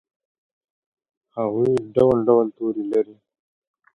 [1.35, 3.15] هغوي ډول ډول تورې لري